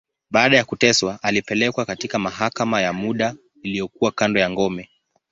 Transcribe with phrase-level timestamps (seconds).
[0.31, 4.89] Baada ya kuteswa, alipelekwa katika mahakama ya muda, iliyokuwa kando ya ngome.